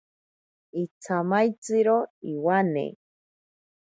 [0.83, 1.97] Itsamaitziro
[2.31, 2.85] iwane.